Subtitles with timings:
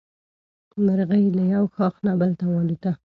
[0.85, 2.91] مرغۍ له یو ښاخ نه بل ته والوتله.